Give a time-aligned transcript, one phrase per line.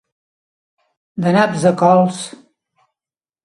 [1.27, 2.25] De naps a cols.